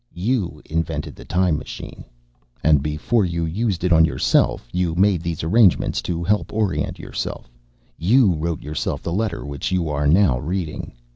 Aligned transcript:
You 0.15 0.63
invented 0.65 1.15
the 1.15 1.25
time 1.25 1.59
machine. 1.59 2.03
And 2.63 2.81
before 2.81 3.23
you 3.23 3.45
used 3.45 3.83
it 3.83 3.93
on 3.93 4.03
yourself, 4.03 4.67
you 4.73 4.95
made 4.95 5.21
these 5.21 5.43
arrangements 5.43 6.01
to 6.01 6.23
help 6.23 6.51
you 6.51 6.57
orient 6.57 6.97
yourself. 6.97 7.51
You 7.99 8.33
wrote 8.33 8.63
yourself 8.63 9.03
the 9.03 9.13
letter 9.13 9.45
which 9.45 9.71
you 9.71 9.89
are 9.89 10.07
now 10.07 10.39
reading. 10.39 10.93